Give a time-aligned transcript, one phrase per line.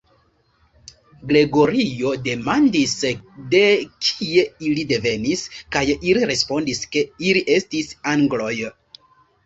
[1.31, 2.95] Gregorio demandis,
[3.53, 3.61] de
[4.07, 8.55] kie ili devenis, kaj ili respondis ke ili estis angloj.